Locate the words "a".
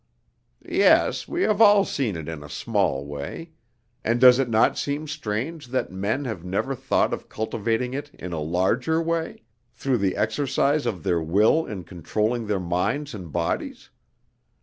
2.41-2.49, 8.33-8.39